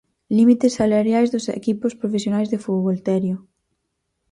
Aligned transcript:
Límites 0.37 0.73
salariais 0.79 1.31
dos 1.33 1.45
equipos 1.59 1.97
profesionais 2.01 2.49
de 2.49 2.61
fútbol, 2.65 2.97
Terio. 3.07 3.37